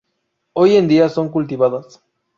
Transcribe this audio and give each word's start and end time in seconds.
Hoy 0.53 0.77
en 0.77 0.87
día 0.87 1.09
son 1.09 1.29
cultivadas. 1.29 2.01